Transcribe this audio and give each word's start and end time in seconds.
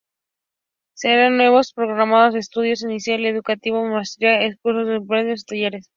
Se 0.95 1.09
crean 1.09 1.37
nuevos 1.37 1.73
programas 1.73 2.33
de 2.33 2.39
estudio 2.39 2.71
a 2.73 2.87
nivel 2.87 3.21
licenciatura, 3.21 3.81
maestría, 3.83 4.57
cursos, 4.63 4.87
diplomados 4.89 5.41
y 5.41 5.45
talleres. 5.45 5.89